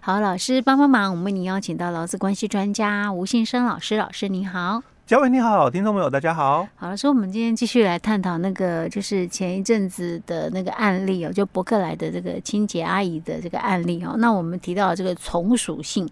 [0.00, 4.82] 好，老师帮帮忙，我们为您邀请到劳资关系专家吴信生老师，老师您好。
[5.06, 6.68] 嘉伟你好，听众朋友大家好。
[6.76, 14.14] 好了，所以我们今天继续来探讨那个，就是前一阵子的那个案例哦，就博客来的这个清洁阿姨的这个案例哦。
[14.18, 16.08] 那我们提到这个从属性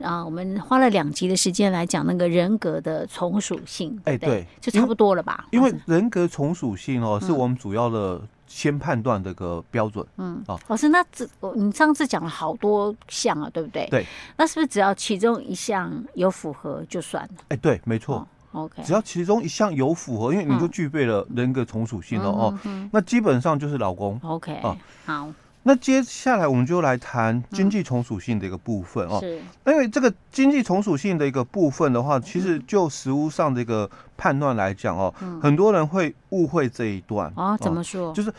[0.00, 3.98] 啊，我们花了两集的时间来讲那个人格的从属性。
[4.04, 5.46] 哎，对，就差不多了吧？
[5.52, 8.20] 因为人格从属性哦，是我们主要的
[8.54, 10.06] 先判断的一个标准。
[10.18, 13.86] 嗯，哦，老师，那这你上次讲了好多项啊，对不对？
[13.88, 14.06] 对。
[14.36, 17.44] 那是不是只要其中一项有符合就算了？
[17.48, 18.28] 哎，对，没错。
[18.52, 24.20] OK，只要其中一项有符合，因为你就具备了人格从属性了哦，嗯那基本上就是老公。
[24.22, 24.76] OK，啊，
[25.06, 25.32] 好。
[25.64, 29.20] 那接下来我们就来谈经济从属性的一个部分哦。
[29.20, 29.40] 是。
[29.64, 37.32] 因为这个经济从属性的一个部分的话，其实就实务上的一个判断来讲哦，很多人会误会这一段。
[37.36, 38.12] 哦，怎么说？
[38.12, 38.34] 就是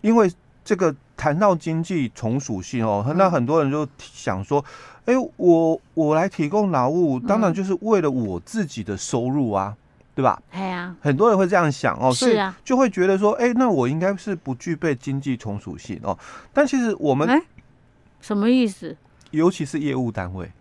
[0.00, 0.30] 因为
[0.64, 4.64] 这个谈到经济从属性哦，那很多人就想说。
[5.08, 9.74] 哎，我我来提供劳务，当然就是为了我自己的收入啊，
[10.14, 10.38] 对吧？
[10.50, 16.18] 哎呀，很多人会这样想哦，所以就会觉得说，哎，那我应该是不具备经济从属性哦。
[16.52, 17.40] 但其实我们，哎，
[18.20, 18.94] 什么意思？
[19.30, 20.52] 尤其是业务单位，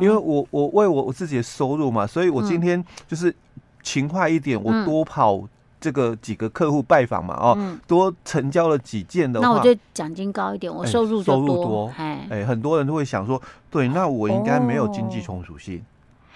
[0.00, 3.34] 因为我我为我我自己的收入嘛，所以我今天就是
[3.82, 5.42] 勤快一点，我多跑。
[5.80, 15.82] 这个几个客户拜访嘛，哦，多成交了几件的话，那我就奖金高一点，我收入收入多，哎，很多人都会想说，对，那我应该没有经济从属性。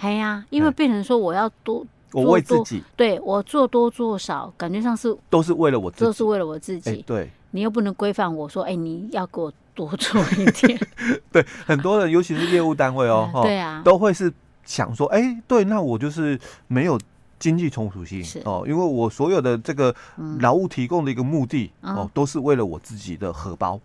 [0.00, 7.02] 哎呀，因为变成说我要多，我为自己，对我做多做少，感觉上是都是为了我自己，都是为了我自己。
[7.06, 10.80] 对，你又不能规范我说，哎，你要给我多做一点。
[11.30, 14.32] 对，很多人尤其是业务单位哦， 对啊，都会是
[14.64, 16.98] 想说，哎，对，那我就是没有。
[17.44, 19.94] 经济从属性哦，因为我所有的这个
[20.40, 23.78] 劳务提供的一个目的、嗯、哦，都是为了我自己的荷包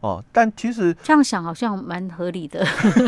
[0.00, 0.22] 哦。
[0.30, 2.62] 但其实这样想好像蛮合理的，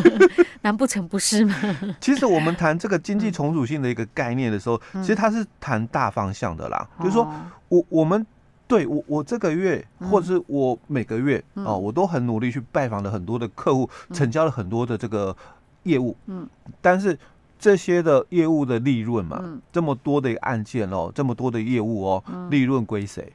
[0.65, 1.55] 难不成不是吗？
[2.01, 6.89] 其实我们谈这个经济从属性的一个概念的时候，嗯、其实它是谈大方向的啦。
[7.01, 7.31] 嗯、就是说
[7.69, 8.27] 我我们
[8.67, 15.37] 对我我这个月或者是我每个月、嗯、哦，我都很努力去拜访了很多的客户，成交了很多的这个
[15.83, 16.17] 业务。
[16.25, 16.49] 嗯，
[16.81, 17.19] 但是。
[17.59, 23.33] 这些的业务的利润嘛，嗯、这么多的案件哦，这么多的业务哦，嗯、利润归谁？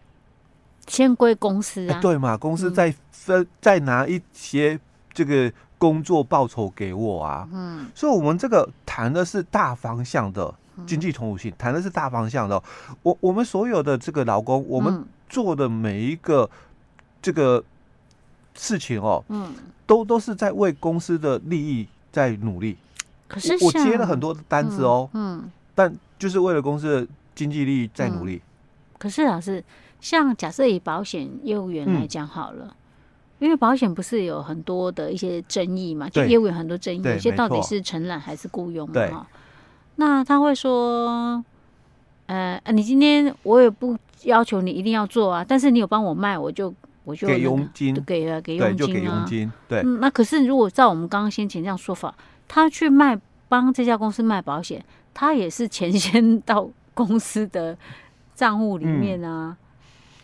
[0.88, 2.38] 先归公司啊，对嘛？
[2.38, 4.80] 公司再分、嗯、再拿一些
[5.14, 7.48] 这个工作报酬给我啊。
[7.52, 10.54] 嗯，所以我们这个谈的是大方向的
[10.86, 12.62] 经济同属性，谈的是大方向的。
[13.02, 16.50] 我我们所有的这个劳工，我们做的每一个
[17.22, 17.64] 这个
[18.56, 19.54] 事情哦，嗯，
[19.86, 22.78] 都都是在为公司的利益在努力。
[23.34, 28.36] 可是我接了很多单子哦，嗯，嗯，但就是为了公司的经济利益在努力。
[28.36, 29.64] 嗯、可是老师，
[30.00, 32.76] 像假设以保险业务员来讲好了，嗯、
[33.40, 38.94] 因为保险不是有很多的一些争议嘛，就业务员很多争议，有些到底是承揽还是雇佣嘛？
[38.94, 39.12] 对
[39.96, 41.44] 那他会说，
[42.28, 46.72] 呃，你今天我也不要求你一定要做啊，但是你有帮我卖，我就
[47.04, 49.52] 我就、那个、给佣金，给了给佣金啊，给佣金。
[49.68, 52.14] 对、嗯，那可是如果照我们刚刚先前这样说法。
[52.48, 54.84] 他去卖，帮这家公司卖保险，
[55.14, 57.76] 他也是钱先到公司的
[58.36, 59.50] 账户里面啊。
[59.50, 59.58] 嗯、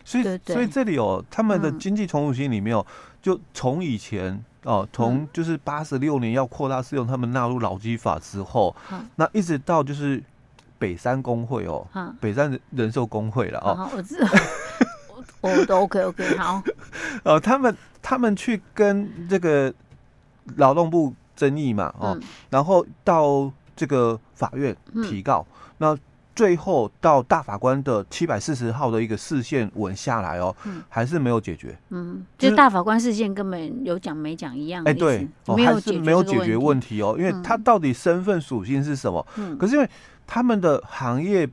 [0.05, 2.85] 所以，对对所以这里哦，他们的经济重组型里面哦，
[3.21, 10.21] 就从以前哦，从就是八十六年要扩大适用他们纳入劳基法之后，嗯、那一直到就是
[10.77, 13.89] 北山工会哦，嗯、北山人寿工会了哦。
[13.95, 14.27] 我知道，
[15.41, 16.61] 我 都 OK OK 好。
[17.23, 19.73] 呃， 他们他们去跟这个
[20.57, 21.13] 劳动部。
[21.39, 25.97] 争议嘛，哦，嗯、然后到这个法院提告，嗯、那
[26.35, 37.01] 最后到大法官的七百四十号的一个视线文下来哦，嗯、还是没有解决，嗯，就大法官释宪根本有讲没讲一样，哎，对，哦、还是没有解决问题。
[37.01, 39.25] 哦，因为他到底身份属性是什么？
[39.37, 39.89] 嗯，可是因为
[40.27, 41.49] 他们的行业。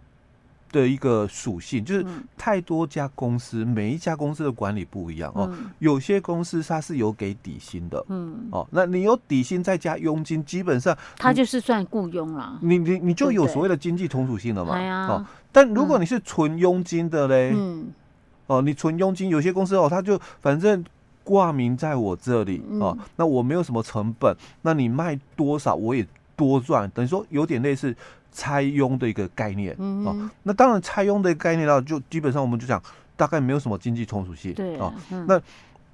[0.77, 2.05] 的一个属性就是
[2.37, 5.49] 太多家公司，嗯、每一家公司的管理不一样哦。
[5.51, 12.59] 嗯、有些公司它是有给底薪的，嗯，哦，那你有底薪再加佣金，基本上它就是算雇佣了。
[12.61, 14.77] 你你你就有所谓的经济同属性了嘛？
[15.09, 17.87] 哦，但如果你是纯佣金的嘞，嗯，
[18.47, 20.85] 哦，你纯佣金，有些公司哦，他就反正
[21.25, 26.07] 挂名在我这里哦，那我没有什么成本，那你卖多少我也
[26.37, 27.97] 多赚，等于说有点类似。
[28.37, 32.81] 拆佣的一个概念，嗯、哦，那当然拆佣的一个概念呢，就基本上我们就讲
[33.17, 34.93] 大概没有什么经济从属性，对啊，
[35.27, 35.41] 那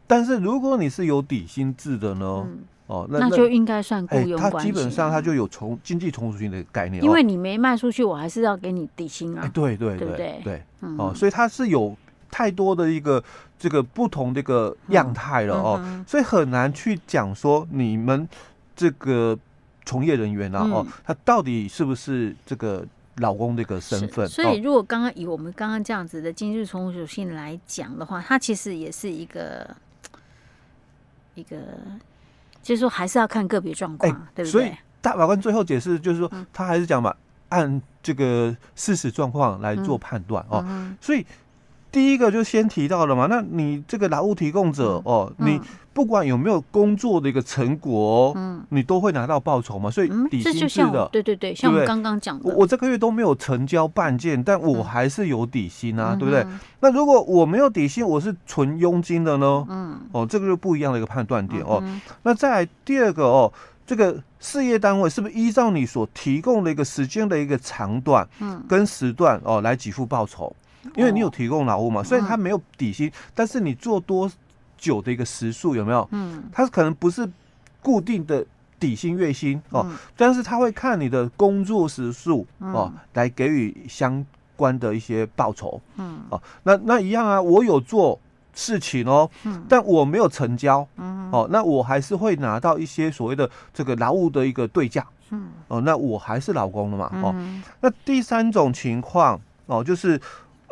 [0.09, 2.59] 但是如果你是有底薪制的呢，嗯、
[2.89, 10.63] 哦，那，那就应该算雇佣关系，它基本上它就有从经济从属性的概念，因为你没卖出去，我还是要给你底薪啊，哎、对对对对，对，
[10.99, 11.97] 哦，所以它是有
[12.29, 13.23] 太多的一个
[13.57, 18.29] 这个不同的一个样态了哦，所以很难去讲说你们
[18.75, 19.39] 这个
[19.85, 22.87] 从业人员啊、嗯、哦，他到底是不是这个
[23.17, 24.27] 老公的一个身份？
[24.29, 29.69] 所以，如果刚刚以我们刚刚这样子的经济从属性来讲的话，他其实也是一个
[31.35, 31.59] 一个，
[32.63, 34.53] 就是说还是要看个别状况，欸、对不对？
[34.53, 37.15] 所以大法官最后解释就是说，他还是讲嘛，
[37.49, 41.25] 按这个事实状况来做判断、嗯、哦，嗯、所以。
[41.93, 45.61] 第一个就先提到了嘛，那你这个劳务提供者哦，你
[45.93, 56.47] 不管有没有工作的一个成果，嗯，你都会拿到报酬嘛，所以底薪制的，对对对，像我们刚刚讲的，我我这个月都没有成交半件，但我还是有底薪啊，对不对？
[56.81, 59.67] 那如果我没有底薪，我是纯佣金的呢？
[59.69, 61.85] 嗯，哦，这个就不一样的一个判断点哦。
[62.23, 63.53] 那再来第二个哦，
[63.87, 70.57] 这个事业单位是不是依照你所提供的一个时间的一个长短，嗯，跟时段哦来给付报酬？
[70.97, 74.31] 因为你有提供劳务嘛，所以他没有底薪，但是你做多
[74.77, 76.09] 久的一个时数有没有？
[76.11, 77.29] 嗯，他可能不是
[77.81, 78.45] 固定的
[78.81, 84.27] 底薪月薪哦，但是他会看你的工作时数哦，来给予相
[84.57, 85.81] 关的一些报酬。
[85.99, 88.19] 嗯，哦，那那一样啊，我有做
[88.53, 89.31] 事情哦，
[89.69, 90.85] 但我没有成交。
[90.97, 95.07] 嗯，哦，那我还是会拿到一些所谓的这个劳务的一个对价。
[95.31, 97.11] 嗯，哦，那我还是劳工了嘛。
[97.23, 97.33] 哦，
[97.81, 100.21] 那第三种情况哦，就是。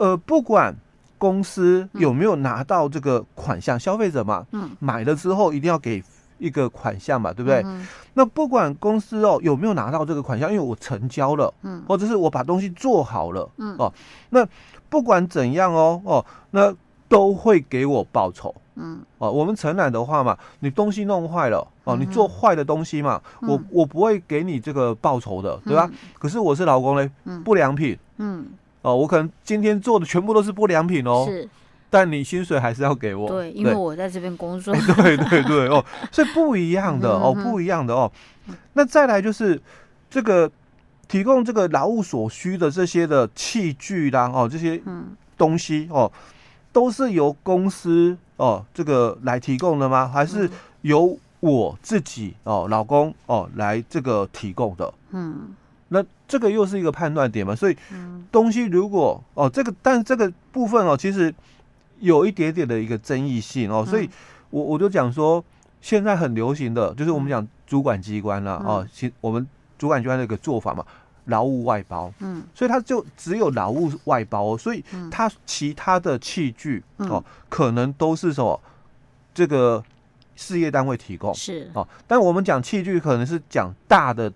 [0.00, 0.74] 呃，不管
[1.18, 6.02] 公司有没有拿到这个款项，嗯、消费者嘛，嗯，买了之后一定要给
[6.38, 7.60] 一个款项嘛，对不对？
[7.66, 13.92] 嗯、那不管公司哦有没有拿到这个款项，因为我成交了，嗯，或者是我把东西做好了，嗯，哦，
[14.30, 14.48] 那
[14.88, 16.74] 不管怎样哦，哦，那
[17.06, 25.86] 都会给我报酬，嗯，哦，我们承揽的话嘛，你东西弄坏了，哦，你做坏的东西嘛，嗯、我我不会给你这个报酬的，对吧？
[25.92, 28.46] 嗯、可是我是劳工嘞，嗯、不良品，嗯。
[28.82, 31.48] 哦，我可能今天做的全部都是不良品哦，是，
[31.90, 38.10] 但你薪水还是要给我，对，因为我在这边工作， 对对对哦，所以不一样的哦，不一样的哦。
[38.72, 39.60] 那再来就是
[40.08, 40.50] 这个
[41.08, 44.80] 提供这个劳务所需的这些的器具啦，哦，这些
[45.36, 46.10] 东西哦，
[46.72, 50.08] 都是由公司哦这个来提供的吗？
[50.08, 50.48] 还是
[50.82, 54.94] 由我自己哦老公哦来这个提供的？
[55.10, 55.54] 嗯。
[56.30, 57.76] 那这个又是一个判断点嘛，所以
[58.30, 61.34] 东西如果哦这个，但这个部分哦，其实
[61.98, 64.08] 有一点点的一个争议性哦，所以
[64.50, 65.44] 我我就讲说，
[65.80, 69.44] 现在很流行的就是我们讲主管机关了哦，其我们
[69.76, 70.84] 主管机关的一个做法嘛，
[71.24, 78.60] 劳务外包，嗯，所以它就只有劳务外包，所以它其他的器具哦，可能都是什么
[79.34, 79.82] 这个
[80.36, 81.34] 事业单位提供。
[81.34, 81.70] 是。
[81.74, 84.32] 哦，但我们讲器具可能是讲大的。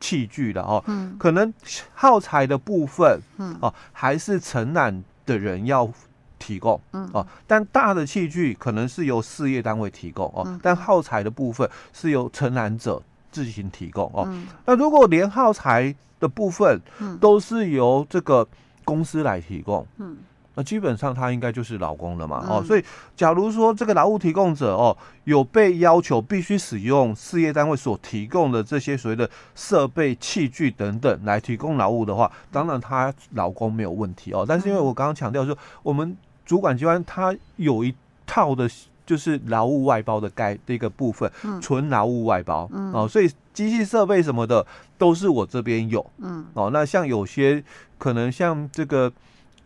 [0.00, 1.52] 器具的哦，嗯，可能
[1.94, 5.90] 耗材的部分，嗯，哦，还是承揽的人要
[6.38, 14.28] 提供，嗯，哦，但大的器具可能是由事业单位提供哦，但耗材的部分是由承揽者自行提供哦。
[14.64, 16.80] 那如果连耗材的部分，
[17.20, 18.46] 都是由这个
[18.84, 20.16] 公司来提供，嗯。
[20.58, 22.84] 那基本上他应该就是劳工了嘛，哦，所以
[23.14, 34.44] 假如说这个劳务提供者哦有被要求必须使用事业单位所提供的这些所谓的设备器具等等来提供劳务的话，当然他劳工没有问题哦。
[34.48, 37.94] 但是因为我刚刚强调说，我们主管机关它有一
[38.26, 38.68] 套的
[39.06, 41.30] 就是劳务外包的该这个部分，
[41.62, 44.66] 纯劳务外包嗯哦，所以机器设备什么的
[44.98, 47.62] 都是我这边有，嗯，哦，那像有些
[47.96, 49.12] 可能像这个。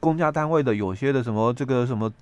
[0.02, 2.12] 公家单位的有些的什么这个什么，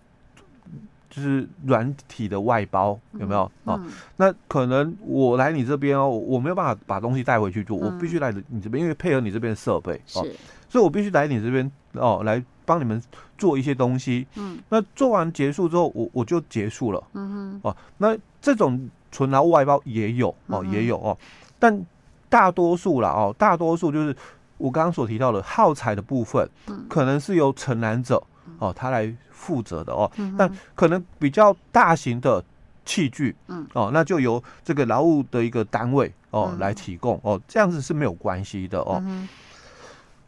[1.08, 3.82] 就是软体的外包有没有啊？
[4.18, 10.20] 那可能我来你这边哦，我没有办法把东西带回去做，我必须来你这边，因为配合你这边的设备哦，
[10.68, 13.02] 所以我必须来你这边哦，来帮你们
[13.38, 14.26] 做一些东西。
[14.34, 17.02] 嗯，那做完结束之后，我我就结束了。
[17.14, 21.16] 嗯哼，哦，那这种纯劳务外包也有哦，也有哦，
[21.58, 21.82] 但
[22.28, 24.14] 大多数了哦，大多数就是。
[24.60, 26.48] 我刚刚所提到的耗材的部分，
[26.88, 28.22] 可能是由承揽者
[28.58, 30.10] 哦，他来负责的哦。
[30.36, 32.44] 但可能比较大型的
[32.84, 33.34] 器具，
[33.72, 39.02] 哦，那就由这个劳务的一个单位哦来提供哦，这样子是没有关系的哦。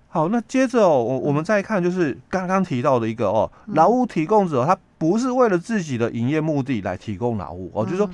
[0.08, 8.08] 好，那接着哦，我我们再看就是刚刚提到的一个哦，劳务提供者他不是为了自己的营业目的来提供劳务哦，就是说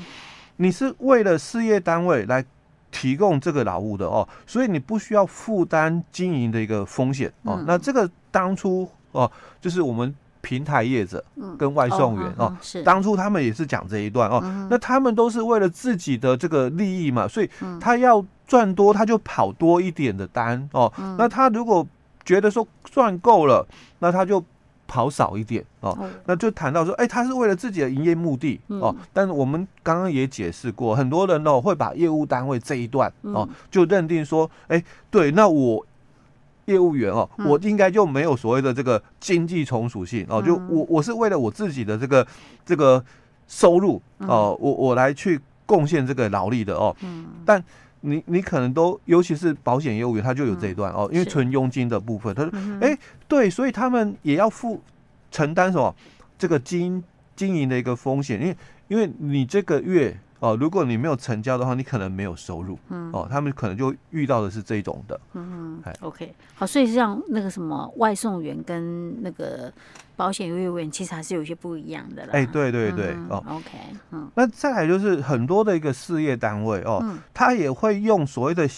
[0.57, 2.45] 你是为了事业单位来。
[2.91, 7.57] 提供这个劳务的哦，所以你不需要负担经营的一个风险哦。
[7.59, 9.31] 嗯、那这个当初哦，
[9.61, 11.23] 就是我们平台业者
[11.59, 14.41] 跟外送员哦，当初他们也是讲这一段哦。
[14.43, 20.91] 嗯、那他们都是为了自己的这个利益嘛，所以他要赚多，他就跑多一点的单哦。
[20.99, 21.87] 嗯、那他如果
[22.25, 23.67] 觉得说赚够了，
[23.99, 24.43] 那他就
[24.89, 26.11] 跑少一点哦，哦。
[26.25, 28.97] 那就谈到说，哎、欸，他是为了自己的营业目的、嗯、哦。
[29.13, 35.87] 但是我们刚刚也解释过，很多人哦会把业务单位这一段哦就认定说，哎、欸，对，那我
[36.65, 42.27] 业务员哦，嗯、我应该就没有所谓的这个经济从属性哦，就我我是为了我自己的这个
[42.65, 43.05] 这个
[43.47, 46.97] 收入哦，我我来去贡献这个劳力的哦。
[47.03, 47.63] 嗯、但
[48.01, 54.81] 你你可能都，尤其是保险业务员，他就有这一段、嗯、哦，因为纯佣金的部分，他说，哎、欸，对，所以他们也要负
[55.31, 55.95] 承担什么？
[56.39, 57.03] 这个经
[57.35, 58.57] 经营的一个风险，因为
[58.89, 69.73] 因为你这个月哦，如果你没有成交的话，你可能没有收入，嗯，哦，他们可能就遇到的是这种的，嗯嗯，OK，好，所以像那个什么外送员跟那个。
[70.19, 72.31] 保险业务员其实还是有些不一样的啦。
[72.33, 73.69] 哎，对对对，嗯、哦，OK，
[74.11, 78.69] 嗯，那再来就是很多的一个事业单位哦，嗯、他也会用所谓的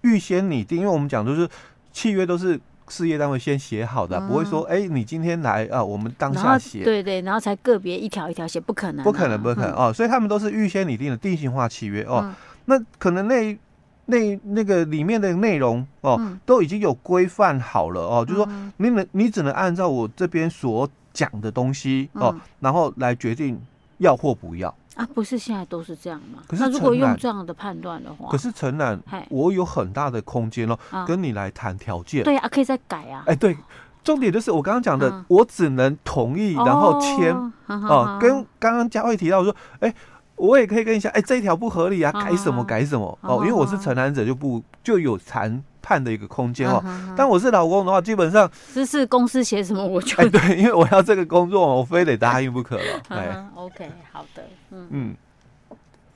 [0.00, 1.46] 预先拟定，因为我们讲就是
[1.92, 12.20] 契约都是事业单位先写好的，嗯、不会说哎，你今天来啊，我们当下写，对对，然后才个别一条一条写，不可能、啊，不可能，不可能、嗯、哦，所以他们都是预先拟定的定型化契约哦。
[12.24, 12.34] 嗯、
[12.66, 13.58] 那可能那
[14.06, 23.60] 那那个里面的内容哦，嗯、都已经有规范好了哦，就是说你能你只能按照我这边所讲的东西哦，嗯、然后来决定
[23.98, 26.42] 要或不要啊，不是现在都是这样吗？
[26.48, 29.00] 可是那如果用这样的判断的话，可是承揽
[29.30, 33.56] 我有很大的空间哦，啊、跟你来谈条件，对啊，可以再改啊，哎，对，
[34.02, 39.94] 重点就是我刚刚讲的，嗯、我只能同意然后签哦，哦，跟刚刚佳慧提到说，哎。
[40.38, 46.82] 我也可以跟你讲，哎，这一条不合理啊，改什么改什么哦，因为我是承揽者，就不就有谈判的一个空间哦。
[47.16, 52.82] 但我是老公的话，基本上是是公司写什么我就哎对，因为我要这个工作，我非得答应不可了。
[53.10, 54.88] 哎，OK，好的，嗯。
[54.90, 55.16] 嗯，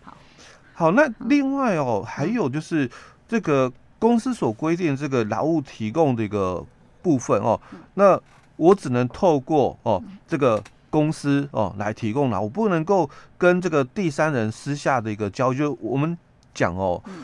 [0.03, 0.17] 好，
[0.75, 2.91] 好，那另外哦，还有就是
[3.29, 6.65] 这个公司所规定这个劳务提供的一个
[7.01, 7.61] 部分哦，
[7.95, 8.21] 那
[8.57, 10.61] 我只能透过哦这个。
[10.93, 13.09] 公司哦来提供了，我不能够
[13.39, 16.19] 跟这个第三人私下的一个交易，就我们
[16.53, 17.23] 讲哦，嗯、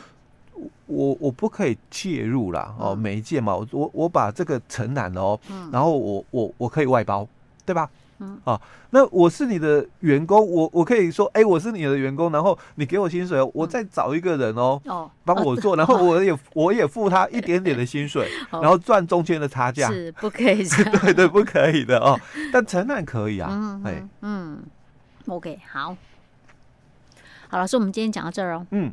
[0.85, 7.27] 我我不可以介入啦哦，媒介嘛，我我我把这个承揽了哦，嗯、然后我我我可以外包，
[7.65, 7.89] 对吧？
[8.19, 8.39] 嗯。
[8.45, 8.59] 啊，
[8.89, 20.63] 那我是你的员工，我我可以说，哎，我是你的员工，然后你给我薪水，我再找一个人哦，哦，帮我做， 然后我也我也付他一点点的薪水， 然后赚中间的差价，是不可以，
[21.03, 22.19] 对对，不可以的哦，
[22.51, 24.63] 但承揽可以啊，哎，嗯
[25.27, 25.95] ，OK，好，
[27.49, 28.91] 好，老师，我们今天讲到这儿哦，嗯。